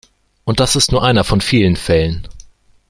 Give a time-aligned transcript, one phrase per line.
[0.45, 2.27] Und das ist nur einer von vielen Fällen.